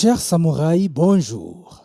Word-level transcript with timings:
Chers 0.00 0.20
samouraïs, 0.20 0.88
bonjour. 0.88 1.84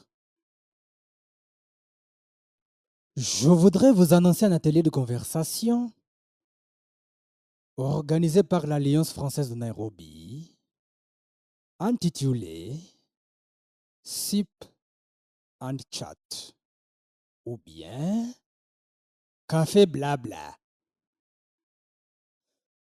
Je 3.16 3.50
voudrais 3.50 3.92
vous 3.92 4.14
annoncer 4.14 4.46
un 4.46 4.52
atelier 4.52 4.84
de 4.84 4.92
conversation 4.92 5.92
organisé 7.76 8.44
par 8.44 8.68
l'Alliance 8.68 9.12
française 9.12 9.50
de 9.50 9.56
Nairobi, 9.56 10.56
intitulé 11.80 12.80
SIP 14.04 14.64
and 15.60 15.78
Chat 15.90 16.54
ou 17.48 17.58
bien 17.66 18.32
Café 19.48 19.88
Blabla. 19.88 20.56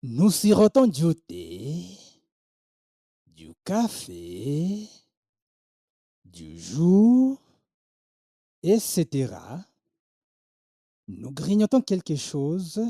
Nous 0.03 0.33
sirotons 0.33 0.89
du 0.89 1.15
thé, 1.15 1.87
du 3.27 3.55
café, 3.65 4.89
du 6.33 6.59
jour, 6.59 7.41
etc. 8.62 9.34
Nous 11.09 11.33
grignotons 11.33 11.80
quelque 11.80 12.16
chose 12.16 12.80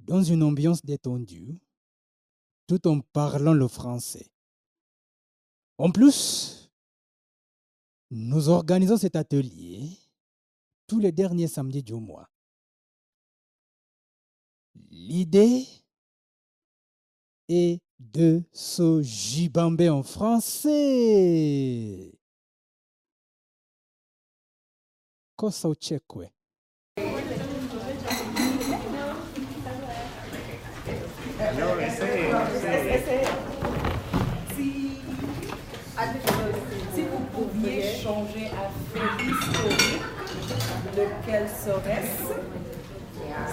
dans 0.00 0.22
une 0.22 0.42
ambiance 0.42 0.84
détendue, 0.84 1.58
tout 2.66 2.86
en 2.86 3.00
parlant 3.00 3.52
le 3.52 3.68
français. 3.68 4.30
En 5.78 5.90
plus, 5.90 6.70
nous 8.10 8.48
organisons 8.48 8.96
cet 8.96 9.16
atelier 9.16 9.90
tous 10.86 11.00
les 11.00 11.12
derniers 11.12 11.48
samedis 11.48 11.82
du 11.82 11.94
mois. 11.94 12.30
L'idée 14.90 15.66
est 17.48 17.80
de 17.98 18.42
se 18.52 19.02
gibamber 19.02 19.88
en 19.88 20.02
français. 20.02 20.74
Si 36.94 37.02
vous 37.02 37.24
pouviez 37.32 37.82
changer 37.96 38.50
un 38.52 38.70
fait 38.92 39.24
historique, 39.24 40.02
lequel 40.96 41.48
serait-ce 41.48 42.34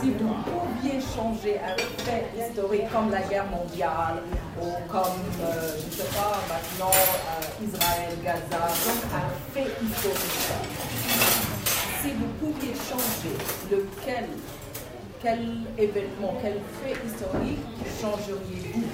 Si 0.01 0.11
vous 0.11 0.35
pouviez 0.43 1.01
changer 1.01 1.59
un 1.59 1.77
fait 2.03 2.25
historique 2.37 2.91
comme 2.91 3.09
la 3.09 3.21
guerre 3.21 3.47
mondiale 3.47 4.21
ou 4.61 4.67
comme, 4.87 5.21
euh, 5.41 5.77
je 5.79 5.85
ne 5.85 5.91
sais 5.91 6.15
pas, 6.15 6.39
maintenant 6.47 6.91
euh, 6.91 7.65
Israël, 7.65 8.17
Gaza, 8.23 8.67
donc 8.67 9.01
un 9.13 9.29
fait 9.53 9.71
historique. 9.83 11.60
Si 12.01 12.09
vous 12.11 12.31
pouviez 12.39 12.73
changer 12.73 13.35
lequel, 13.71 14.27
quel 15.21 15.47
événement, 15.77 16.33
quel 16.41 16.59
fait 16.81 16.97
historique 17.05 17.59
changeriez-vous? 18.01 18.87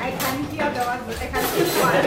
I 0.00 0.10
can 0.18 0.44
hear 0.50 0.70
the 0.70 0.80
word, 0.80 1.00
but 1.06 1.22
I 1.22 1.26
can 1.28 1.44
see 1.44 1.64
one. 1.80 2.04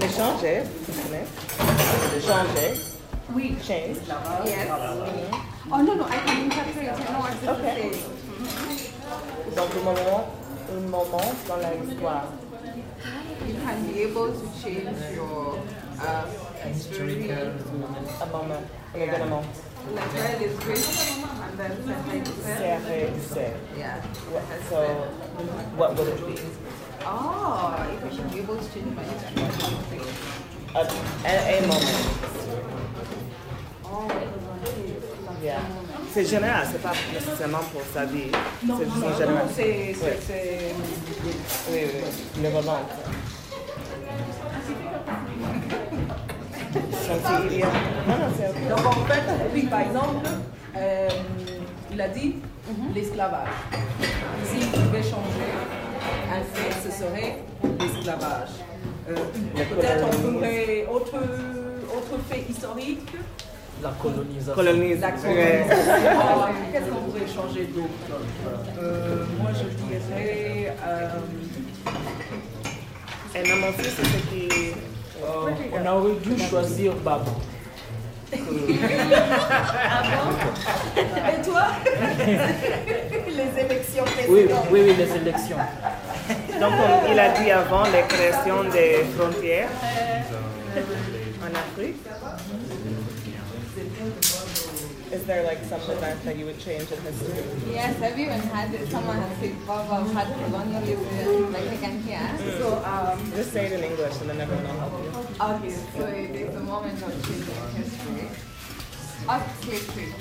Le 0.00 0.08
changer, 0.08 0.62
vous 0.88 1.02
connaissez 1.02 2.14
Le 2.14 2.20
changer, 2.20 2.80
Oui, 3.34 3.56
change. 3.62 3.96
Yes. 4.46 4.68
Oh 5.72 5.82
no 5.82 5.94
no, 5.94 6.04
I 6.04 6.18
can 6.26 6.44
interpret. 6.44 6.88
I 6.88 7.12
know 7.12 7.20
what 7.20 7.34
to 7.42 7.50
Okay. 7.52 7.92
say. 7.92 8.00
Donc, 9.56 9.74
le 9.74 9.80
moment, 9.82 10.28
un 10.74 10.80
moment 10.88 11.32
dans 11.48 11.56
l'histoire. 11.56 12.24
You 13.46 13.54
can 13.64 13.86
be 13.92 14.02
able 14.02 14.28
to 14.32 14.46
change 14.62 14.98
your 15.14 15.58
uh, 16.00 16.26
history, 16.66 17.30
Un 17.30 18.26
moment, 18.32 18.62
un 18.94 18.98
événement. 19.00 19.42
like 19.94 20.14
where 20.14 20.32
it 20.34 20.42
is 20.42 20.58
great, 20.60 20.86
and 21.44 21.58
then 21.58 21.72
like 21.86 22.26
C'est 22.42 22.80
that. 23.34 23.52
Yeah. 23.76 24.00
So, 24.70 24.78
what 25.76 25.94
would 25.96 26.08
it 26.08 26.26
be? 26.26 26.40
Oh, 27.06 27.74
if 27.92 28.04
I 28.04 28.16
should 28.16 28.30
be 28.32 28.38
able 28.40 28.56
to 28.56 28.64
change 28.72 28.96
my 28.96 29.02
history 29.02 29.42
or 29.44 29.52
something. 29.60 30.04
A, 30.74 30.80
a, 31.26 31.58
a 31.58 31.66
moment. 31.66 32.00
Oh, 33.84 34.08
Yeah. 35.42 35.60
C'est 36.14 36.24
général, 36.24 36.66
c'est 36.70 36.80
pas 36.80 36.92
nécessairement 37.12 37.58
pour 37.72 37.82
sa 37.92 38.04
vie. 38.06 38.30
non, 38.64 38.78
C'est 38.78 38.86
non, 38.86 38.94
juste 38.94 39.04
non, 39.04 39.18
général. 39.18 39.34
non, 39.46 39.52
c'est, 39.54 39.94
c'est, 40.00 40.18
c'est- 40.26 40.74
Oui, 41.70 41.80
oui, 41.92 42.42
le 42.42 42.50
moment. 42.50 42.78
Donc 48.68 48.86
en 48.86 48.92
fait, 49.06 49.22
oui, 49.54 49.62
par 49.70 49.80
exemple, 49.80 50.26
euh, 50.76 51.08
il 51.92 52.00
a 52.00 52.08
dit 52.08 52.36
l'esclavage. 52.94 53.48
S'il 54.44 54.66
pouvait 54.68 55.02
changer 55.02 55.50
un 56.32 56.42
fait, 56.54 56.72
ce 56.88 56.90
serait 56.98 57.38
l'esclavage. 57.78 58.48
Euh, 59.10 59.14
Peut-être 59.54 60.06
on 60.06 60.32
pourrait 60.32 60.86
autre, 60.90 61.14
autre 61.14 62.22
fait 62.30 62.44
historique. 62.50 63.08
La 63.82 63.90
colonisation. 64.00 64.54
Colonise. 64.54 65.00
La 65.00 65.08
Ouais. 65.08 65.66
Ah, 65.68 66.48
Qu'est-ce 66.72 66.84
qu'on 66.90 67.02
pourrait 67.10 67.26
changer 67.26 67.64
d'autre? 67.66 67.88
Euh, 68.80 69.24
Moi 69.42 69.50
je 69.52 69.64
dirais. 69.64 70.74
euh, 70.86 71.08
fils, 73.72 73.92
c'est 73.96 74.04
ce 74.04 74.18
qui. 74.30 74.72
Euh, 75.22 75.50
on 75.72 75.86
aurait 75.86 76.14
dû 76.22 76.38
choisir 76.42 76.92
Baba. 76.94 77.24
Et 78.32 78.36
toi? 81.44 81.66
Les 82.26 83.60
élections 83.60 84.04
Oui, 84.28 84.44
précédentes. 84.44 84.66
oui, 84.70 84.80
oui, 84.84 84.94
les 84.96 85.16
élections. 85.16 85.56
Donc, 86.60 86.70
comme 86.70 87.12
il 87.12 87.18
a 87.18 87.28
dit 87.30 87.50
avant, 87.50 87.82
la 87.84 88.02
création 88.02 88.64
des 88.64 89.04
frontières 89.16 89.68
en 91.42 91.54
Afrique. 91.54 91.96
Is 95.12 95.24
there 95.26 95.44
like 95.44 95.62
some 95.64 95.80
event 95.82 96.22
that 96.24 96.36
you 96.36 96.46
would 96.46 96.58
change 96.58 96.90
in 96.90 97.00
history? 97.02 97.44
Yes, 97.72 98.00
I've 98.02 98.18
even 98.18 98.40
had 98.40 98.74
it. 98.74 98.88
Someone 98.90 99.16
has 99.16 99.38
said, 99.38 99.54
Baba, 99.66 99.94
I've 100.02 100.12
had 100.12 100.26
colonialism, 100.44 101.52
like 101.52 101.68
I 101.68 101.76
can 101.76 102.02
hear. 102.02 102.20
So, 102.58 102.82
um, 102.84 103.32
Just 103.36 103.52
say 103.52 103.66
it 103.66 103.72
in 103.72 103.84
English 103.84 104.16
and 104.20 104.30
then 104.30 104.40
everyone 104.40 104.64
will 104.64 104.80
help 104.80 104.94
you. 105.04 105.10
Okay, 105.68 105.76
so 105.96 106.04
it 106.06 106.34
is 106.34 106.54
a 106.56 106.60
moment 106.60 107.02
of 107.02 107.12
changing 107.26 107.60
history. 107.76 108.28
Of 109.28 109.42
slave 109.62 109.92
trade. 109.94 110.14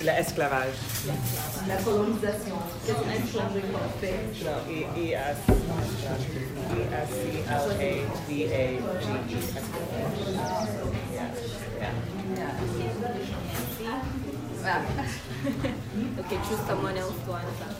L'esclavage. 0.00 0.78
la 1.66 1.76
colonisation, 1.82 2.56
qu'est-ce 2.86 2.98
qu'on 2.98 3.08
a 3.08 3.18
changé 3.26 3.60
comme 3.62 3.90
fait 4.00 4.20
No, 4.44 4.54
E 4.70 4.86
E 4.96 5.12
S 5.14 5.38
E 5.48 6.80
S 6.94 7.10
C 7.10 7.42
L 7.48 7.70
A 7.72 8.06
V 8.28 8.44
A 8.46 8.78
G 9.02 9.34
E. 9.34 9.38
Yeah. 11.28 11.92
Okay, 16.18 16.36
choose 16.48 16.60
someone 16.66 16.96
else 16.96 17.14
to 17.24 17.32
answer. 17.32 17.74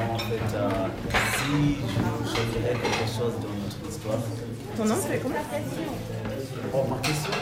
En 0.00 0.18
fait, 0.18 0.54
euh, 0.54 0.88
si 1.36 1.76
je 1.76 2.28
changerais 2.28 2.74
quelque 2.74 3.06
chose 3.06 3.34
dans 3.40 3.54
notre 3.62 3.80
histoire. 3.88 4.18
Ton 4.76 4.84
nom, 4.84 4.96
c'est 5.00 5.18
comment? 5.18 5.34
Oh, 6.72 6.84
ma 6.88 6.96
question 6.98 7.32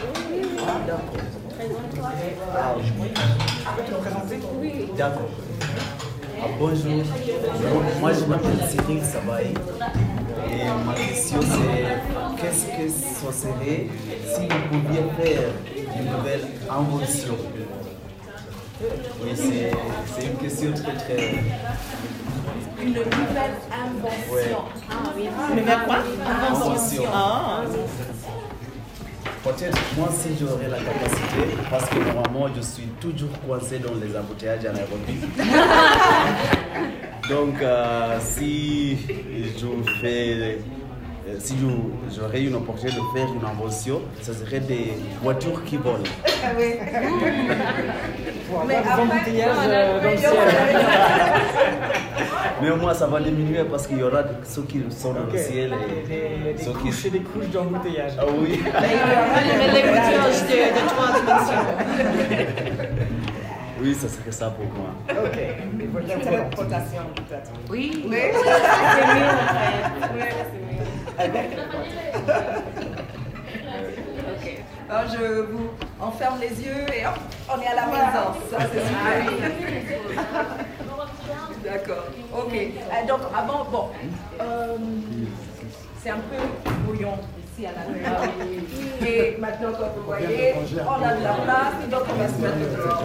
Ah, 0.61 0.79
d'accord. 0.87 1.23
Ah, 2.55 2.75
je 2.83 2.93
peux 2.93 3.09
te 3.85 3.95
présenter? 3.95 4.39
Oui. 4.61 4.73
D'accord. 4.97 5.31
Ah, 6.41 6.47
bonjour. 6.59 7.03
Bon, 7.73 7.83
moi, 8.01 8.13
je 8.13 8.25
m'appelle 8.25 8.59
Cyril 8.71 9.03
Sabaï. 9.03 9.55
Et 10.51 10.65
ma 10.87 10.95
question, 10.95 11.41
c'est 11.43 12.41
qu'est-ce 12.41 12.67
que 12.67 12.89
ce 12.89 13.33
serait 13.43 13.87
si 14.25 14.41
vous 14.43 14.63
pouviez 14.71 15.03
faire 15.19 15.51
une 15.99 16.11
nouvelle 16.17 16.47
invention? 16.71 17.37
Oui, 19.21 19.31
c'est 19.35 20.27
une 20.27 20.37
question 20.37 20.73
très, 20.73 20.95
très. 20.95 21.35
Une 22.81 22.93
nouvelle 22.93 23.57
invention. 23.73 24.61
Mais 25.55 25.63
vers 25.63 25.85
quoi? 25.85 25.97
Invention. 26.51 27.03
Ah. 27.13 27.63
Peut-être 29.45 29.79
moi 29.97 30.09
si 30.13 30.31
j'aurais 30.39 30.69
la 30.69 30.79
capacité, 30.79 31.57
parce 31.71 31.89
que 31.89 31.97
normalement 31.99 32.49
je 32.55 32.61
suis 32.61 32.89
toujours 33.01 33.31
coincé 33.47 33.79
dans 33.79 33.95
les 33.95 34.17
embouteillages 34.17 34.65
à 34.67 34.73
Nairobi. 34.73 35.21
Donc 37.31 37.61
euh, 37.63 38.19
si 38.21 38.99
je 39.07 39.67
fais 40.01 40.59
euh, 41.29 41.37
si 41.39 41.55
je- 41.59 42.17
j'aurais 42.21 42.43
une 42.43 42.55
opportunité 42.57 42.99
de 42.99 43.19
faire 43.19 43.29
une 43.33 43.45
invention, 43.47 44.01
ça 44.23 44.33
serait 44.35 44.61
des 44.61 44.95
voitures 45.23 45.63
qui 45.65 45.77
volent. 45.77 45.99
Oui. 46.59 46.75
Mais 48.67 48.83
Des 48.83 48.89
embouteillages 48.91 49.57
euh, 49.69 50.01
dans 50.03 50.11
le 50.11 50.17
ciel. 50.17 50.33
Mais 52.63 52.71
au 52.71 52.77
moins, 52.77 52.95
ça 52.95 53.07
va 53.07 53.21
diminuer 53.21 53.65
parce 53.71 53.87
qu'il 53.87 53.99
y 53.99 54.03
aura 54.03 54.23
ceux 54.45 54.63
qui 54.63 54.83
sont 54.91 55.13
dans 55.13 55.25
le 55.33 55.39
ciel 55.39 55.71
Des, 56.09 56.15
et 56.15 56.55
des 56.55 56.63
ceux 56.63 56.73
qui. 56.73 56.79
couches 56.89 57.11
des 57.11 57.21
couches 57.21 57.49
d'embouteillage. 57.49 58.13
Ah 58.19 58.25
oui. 58.27 58.61
Mais 58.81 58.89
les 59.73 59.83
boutiques 59.83 60.49
de, 60.49 60.57
de 60.75 60.89
trois 60.89 61.11
dimensions. 61.21 61.67
Oui, 63.81 63.95
ça 63.95 64.09
serait 64.09 64.33
ça 64.33 64.51
pour 64.51 64.65
moi. 64.65 64.91
Ok. 65.09 65.39
Voitures 65.93 66.19
volantes. 66.19 66.51
Téléportation, 66.51 67.03
peut-être. 67.15 67.51
Oui. 67.71 68.05
Oui. 68.09 68.17
C'est 68.33 69.07
mieux 69.15 69.29
en 69.29 69.37
fait. 70.19 70.35
C'est 70.51 70.63
mieux. 70.67 71.39
Ok. 74.35 74.47
Alors, 74.91 75.05
je 75.13 75.43
vous 75.53 75.71
enferme 76.01 76.39
les 76.41 76.61
yeux 76.61 76.87
et 76.93 77.07
hop, 77.07 77.19
on 77.49 77.61
est 77.63 77.67
à 77.69 77.75
la 77.77 77.83
c'est 78.51 78.81
super. 78.81 79.23
D'accord. 81.65 82.05
Ok. 82.35 82.53
Euh, 82.55 83.07
Donc, 83.07 83.21
avant, 83.37 83.65
bon, 83.71 83.85
euh, 84.41 84.77
c'est 86.03 86.11
un 86.11 86.17
peu 86.17 86.37
bouillon 86.87 87.15
ici 87.53 87.67
à 87.67 87.71
l'intérieur. 87.73 88.23
Et 89.07 89.37
maintenant, 89.41 89.73
comme 89.73 89.89
vous 89.97 90.05
voyez, 90.07 90.55
on 90.55 91.03
a 91.05 91.15
de 91.17 91.25
la 91.25 91.33
place, 91.35 91.89
donc 91.91 92.03
on 92.11 92.15
va 92.19 92.29
se 92.29 92.41
mettre 92.41 92.77
dehors. 92.77 93.05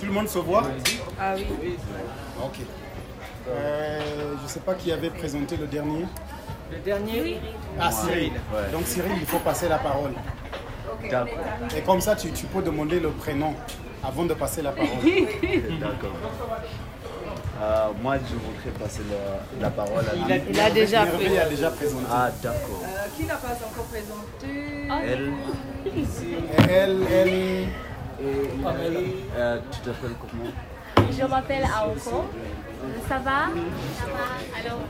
Tout 0.00 0.06
le 0.06 0.12
monde 0.12 0.28
se 0.28 0.38
voit 0.38 0.64
Ah 1.20 1.34
oui. 1.36 1.46
Ok. 2.42 2.58
Euh, 3.48 4.00
je 4.38 4.42
ne 4.42 4.48
sais 4.48 4.60
pas 4.60 4.74
qui 4.74 4.90
avait 4.92 5.10
présenté 5.10 5.56
le 5.56 5.66
dernier. 5.66 6.04
Le 6.72 6.78
dernier, 6.78 7.38
Ah, 7.80 7.90
Cyril. 7.92 8.32
Ouais. 8.52 8.70
Donc 8.72 8.86
Cyril, 8.86 9.12
il 9.20 9.26
faut 9.26 9.38
passer 9.38 9.68
la 9.68 9.78
parole. 9.78 10.12
D'accord. 11.10 11.28
Et 11.76 11.80
comme 11.82 12.00
ça, 12.00 12.16
tu, 12.16 12.30
tu 12.32 12.46
peux 12.46 12.62
demander 12.62 12.98
le 12.98 13.10
prénom 13.10 13.54
avant 14.02 14.24
de 14.24 14.34
passer 14.34 14.62
la 14.62 14.72
parole. 14.72 14.88
D'accord. 15.80 16.16
Euh, 17.62 17.88
moi, 18.02 18.16
je 18.18 18.34
voudrais 18.34 18.78
passer 18.78 19.00
la, 19.10 19.64
la 19.66 19.70
parole 19.70 20.04
à 20.04 20.14
il 20.14 20.32
a. 20.32 20.36
Il 20.36 20.60
a 20.60 20.70
déjà 20.70 21.02
a 21.02 21.06
déjà 21.48 21.70
présenté. 21.70 22.04
Ah, 22.10 22.30
d'accord. 22.42 22.82
Euh, 22.84 23.06
qui 23.16 23.24
n'a 23.24 23.36
pas 23.36 23.48
encore 23.48 23.84
présenté 23.86 24.88
Elle, 24.90 25.32
Et 25.86 26.70
elle, 26.70 26.96
elle, 27.10 27.76
euh, 29.36 29.58
tu 29.70 29.78
t'appelles 29.80 30.16
comment? 30.20 30.52
Je 31.10 31.24
m'appelle 31.26 31.64
Aoko. 31.64 32.24
Ça 33.08 33.18
va? 33.18 33.48
Ça 33.98 34.06
va. 34.06 34.60
Alors, 34.60 34.80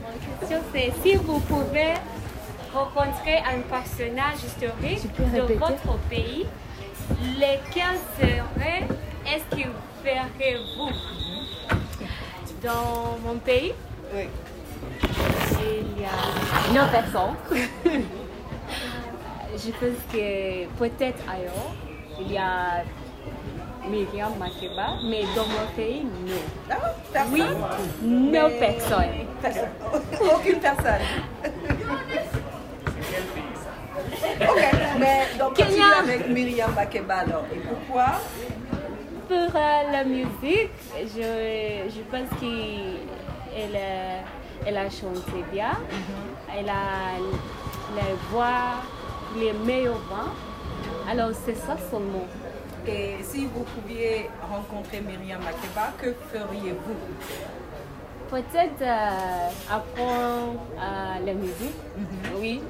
mon 0.00 0.38
question 0.38 0.60
c'est 0.72 0.92
si 1.02 1.16
vous 1.16 1.40
pouvez 1.40 1.94
rencontrer 2.72 3.38
un 3.38 3.60
personnage 3.68 4.44
historique 4.46 5.06
de 5.18 5.54
votre 5.54 5.98
pays, 6.08 6.46
lequel 7.20 7.98
serait, 8.18 8.86
est-ce 9.26 9.56
que 9.56 9.68
verrez-vous 10.04 11.21
Dans 12.62 13.18
mon 13.24 13.38
pays, 13.38 13.72
Oui. 14.14 14.28
il 15.60 16.00
y 16.00 16.04
a 16.04 16.10
une 16.70 16.90
personne. 16.90 17.34
Je 19.54 19.70
pense 19.70 20.02
que 20.12 20.66
peut-être 20.78 21.22
ailleurs, 21.28 21.72
il 22.20 22.32
y 22.32 22.38
a 22.38 22.82
Myriam 23.88 24.32
Makeba, 24.38 24.94
mais 25.04 25.22
dans 25.34 25.46
mon 25.46 25.66
pays, 25.74 26.04
non. 26.04 26.42
Ah, 26.70 26.76
personne? 27.12 27.32
Oui, 27.32 27.42
no 28.08 28.48
Mais- 28.48 28.58
personne. 28.58 29.26
Personne. 29.42 29.68
Aucune 30.34 30.60
personne. 30.60 31.02
Ok, 34.40 34.62
mais 34.98 35.26
donc 35.38 35.54
Kenya. 35.54 35.98
avec 36.02 36.28
Myriam 36.28 36.72
Makeba 36.74 37.14
alors. 37.18 37.44
Et 37.54 37.58
pourquoi 37.58 38.06
Pour 39.32 39.60
la 39.90 40.04
musique, 40.04 40.70
je, 40.94 41.88
je 41.88 42.00
pense 42.10 42.28
qu'elle 42.38 43.78
elle 44.66 44.76
a 44.76 44.90
chanté 44.90 45.42
bien. 45.50 45.72
Elle 46.54 46.68
a 46.68 47.16
la 47.96 48.14
voix, 48.30 48.82
les 49.38 49.54
meilleures 49.54 50.02
voix. 50.10 50.28
Alors 51.10 51.30
c'est 51.46 51.54
ça 51.54 51.78
seulement. 51.90 52.26
Et 52.86 53.22
si 53.22 53.46
vous 53.46 53.64
pouviez 53.64 54.28
rencontrer 54.50 55.00
Myriam 55.00 55.40
Makeba, 55.40 55.92
que 55.98 56.14
feriez-vous? 56.30 56.98
Peut-être 58.28 58.82
euh, 58.82 59.48
apprendre 59.70 60.60
euh, 60.78 61.24
la 61.24 61.32
musique. 61.32 61.80
Oui. 62.38 62.60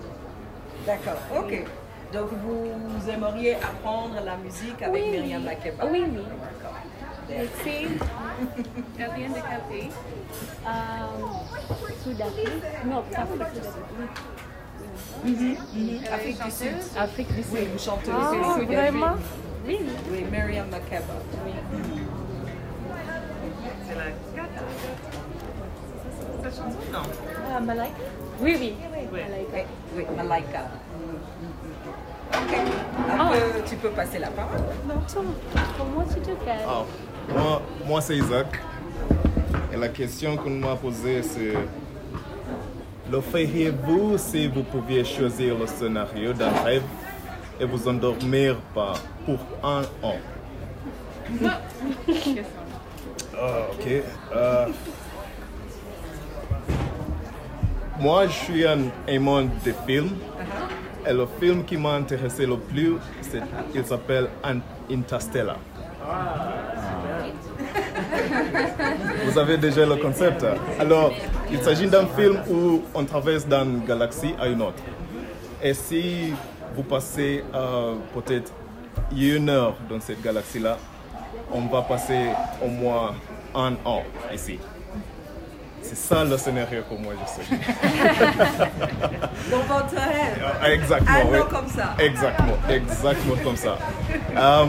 D'accord, 0.87 1.19
ok. 1.37 1.65
Donc 2.13 2.29
vous 2.45 3.11
aimeriez 3.11 3.55
apprendre 3.55 4.17
la 4.23 4.37
musique 4.37 4.83
avec 4.83 5.03
Oui. 5.03 5.11
Myriam 5.13 5.43
Makeba? 5.45 5.87
Oui, 5.91 6.05
oui. 6.07 6.23
Elle 7.35 9.11
vient 9.17 9.29
de 9.29 9.35
quel 9.35 9.61
pays 9.71 9.91
Sud-Afrique. 12.05 12.49
Non, 12.87 13.03
pas 13.11 13.23
Afrique. 13.23 13.43
Afrique 16.13 16.45
du 16.45 16.51
Sud. 16.51 16.75
Afrique 16.99 17.35
du 17.35 17.43
Sud. 17.43 17.53
Oui, 17.55 17.69
vous 17.73 17.79
chantez 17.79 18.11
Ah, 18.13 18.31
aussi. 18.57 18.67
vraiment? 18.67 19.17
Oui. 19.67 19.79
Oui, 20.11 20.25
Myriam 20.31 20.69
Makeba. 20.69 21.15
Oui. 21.47 21.53
Ah, 27.55 27.61
Malaika 27.61 27.95
Oui, 28.41 28.57
oui. 28.59 28.75
Malaika. 29.13 29.47
Oui, 29.55 29.63
oui, 29.97 30.05
Malaika. 30.17 30.59
Ok. 32.35 32.57
Après, 33.19 33.41
tu 33.67 33.77
peux 33.77 33.91
passer 33.91 34.19
la 34.19 34.29
parole? 34.29 34.59
Comment 35.79 36.05
tu 36.05 36.21
t'appelles 36.21 36.67
Ah, 36.67 36.83
moi, 37.87 38.01
c'est 38.01 38.17
Isaac. 38.17 38.61
Et 39.73 39.77
la 39.77 39.89
question 39.89 40.37
qu'on 40.37 40.51
m'a 40.51 40.77
posée, 40.77 41.23
c'est 41.23 41.55
le 43.11 43.21
feriez-vous 43.21 44.17
si 44.19 44.49
vous 44.49 44.63
pouviez 44.63 45.05
choisir 45.05 45.59
le 45.59 45.67
scénario 45.67 46.33
d'un 46.33 46.51
rêve 46.65 46.83
et 47.61 47.65
vous 47.65 47.87
endormir 47.89 48.57
pour 48.75 49.39
un 49.63 49.83
an? 50.03 50.17
Ah, 53.39 53.67
ok. 53.73 53.87
Euh, 54.35 54.67
moi, 57.99 58.27
je 58.27 58.33
suis 58.33 58.67
un 58.67 58.79
aimant 59.07 59.43
de 59.43 59.73
films. 59.87 60.17
Et 61.05 61.13
le 61.13 61.27
film 61.41 61.65
qui 61.65 61.77
m'a 61.77 61.95
intéressé 61.95 62.47
le 62.47 62.57
plus, 62.57 62.95
c'est, 63.21 63.43
il 63.75 63.85
s'appelle 63.85 64.29
Interstellar. 64.89 65.59
Vous 69.33 69.39
avez 69.39 69.57
déjà 69.57 69.87
le 69.87 69.97
concept. 69.97 70.45
Alors, 70.79 71.11
il 71.51 71.59
s'agit 71.63 71.87
d'un 71.87 72.07
film 72.07 72.37
où 72.51 72.83
on 72.95 73.03
traverse 73.07 73.47
d'une 73.47 73.83
galaxie 73.87 74.35
à 74.39 74.47
une 74.47 74.61
autre. 74.61 74.83
Et 75.63 75.73
si 75.73 76.35
vous 76.77 76.83
passez 76.83 77.43
euh, 77.55 77.95
peut-être 78.13 78.53
une 79.17 79.49
heure 79.49 79.75
dans 79.89 79.99
cette 80.01 80.21
galaxie-là, 80.21 80.77
on 81.51 81.63
va 81.63 81.81
passer 81.81 82.27
au 82.63 82.69
moins 82.69 83.15
un 83.55 83.73
an 83.87 84.03
ici. 84.35 84.59
C'est 85.81 85.97
ça 85.97 86.25
le 86.25 86.37
scénario 86.37 86.83
pour 86.87 87.01
moi, 87.01 87.15
je 87.19 87.43
sais. 87.43 87.49
Dans 89.51 89.61
votre 89.61 89.95
rêve. 89.95 90.75
Exactement. 90.75 91.19
Un 91.19 91.33
oui. 91.33 91.39
an 91.39 91.47
comme 91.51 91.69
ça. 91.69 91.95
Exactement, 91.99 92.59
exactement 92.69 93.37
comme 93.43 93.57
ça. 93.57 93.79
Euh, 94.37 94.67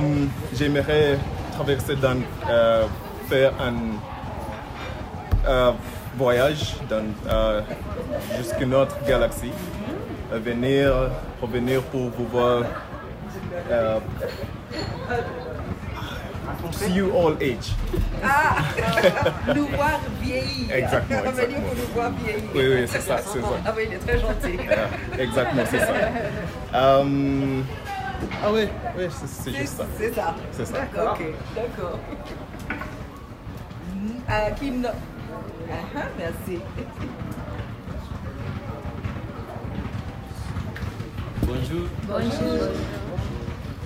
J'aimerais 0.53 1.17
traverser 1.51 1.95
dans, 1.95 2.17
euh, 2.49 2.85
faire 3.29 3.53
un 3.59 3.73
voyage 6.17 6.75
dans 6.89 7.05
euh, 7.29 7.61
jusqu'à 8.37 8.65
notre 8.65 9.03
galaxie. 9.05 9.51
Euh, 10.31 10.39
venir, 10.39 10.93
revenir 11.41 11.81
pour 11.83 12.09
vous 12.09 12.25
voir. 12.27 12.63
euh, 13.69 13.99
see 16.71 16.91
you 16.93 17.11
all 17.15 17.35
age. 17.41 17.73
Ah, 18.23 18.55
nous 19.55 19.67
voir 19.67 19.99
vieillir. 20.21 20.71
Exactement, 20.73 21.21
Revenir 21.25 21.57
pour 21.59 21.75
nous 21.75 21.93
voir 21.93 22.11
vieillir. 22.11 22.49
Oui, 22.55 22.63
oui, 22.81 22.87
c'est 22.87 23.01
ça, 23.01 23.17
c'est 23.17 23.41
ça. 23.41 23.47
Ah 23.65 23.73
oui, 23.75 23.83
il 23.87 23.93
est 23.93 23.97
très 23.99 24.19
gentil. 24.19 24.57
Euh, 24.71 24.87
exactement, 25.23 25.63
c'est 25.69 25.79
ça. 25.79 25.93
Euh, 26.73 27.61
ah 28.43 28.51
oui, 28.51 28.67
oui, 28.97 29.03
c'est- 29.25 29.51
juste 29.53 29.77
ça. 29.77 29.85
C'est 29.99 30.13
ça. 30.15 30.35
C'est 30.51 30.65
ça. 30.65 30.73
D'accord. 30.73 31.17
Ok, 31.19 31.25
d'accord. 31.55 31.99
No- 34.63 34.89
Ah, 35.95 36.07
merci. 36.17 36.59
Bonjour. 41.43 41.87
Bonjour. 42.07 42.69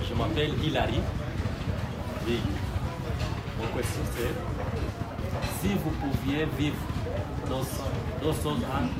Je 0.08 0.14
m'appelle 0.14 0.52
Hilary. 0.64 1.00
Et 2.28 2.38
mon 3.58 3.66
question 3.76 4.00
c'est 4.14 5.68
si 5.68 5.74
vous 5.74 5.90
pouviez 5.90 6.46
vivre 6.58 6.76
dans, 7.48 7.62
dans 8.22 8.50
un 8.50 8.56
âge 8.56 8.90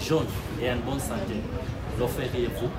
jaune 0.00 0.26
et 0.60 0.70
en 0.70 0.76
bonne 0.76 1.00
santé, 1.00 1.40
le 1.98 2.06
feriez-vous 2.06 2.70